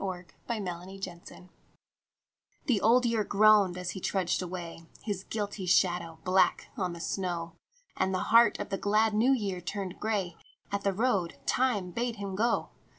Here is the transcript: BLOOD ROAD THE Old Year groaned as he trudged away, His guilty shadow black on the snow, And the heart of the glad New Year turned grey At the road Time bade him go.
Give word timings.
BLOOD 0.01 0.33
ROAD 0.49 1.49
THE 2.65 2.81
Old 2.81 3.05
Year 3.05 3.23
groaned 3.23 3.77
as 3.77 3.91
he 3.91 3.99
trudged 3.99 4.41
away, 4.41 4.87
His 5.03 5.23
guilty 5.25 5.67
shadow 5.67 6.17
black 6.23 6.69
on 6.75 6.93
the 6.93 6.99
snow, 6.99 7.53
And 7.95 8.11
the 8.11 8.31
heart 8.33 8.57
of 8.57 8.69
the 8.69 8.79
glad 8.79 9.13
New 9.13 9.31
Year 9.31 9.61
turned 9.61 9.99
grey 9.99 10.37
At 10.71 10.81
the 10.83 10.91
road 10.91 11.35
Time 11.45 11.91
bade 11.91 12.15
him 12.15 12.33
go. 12.33 12.69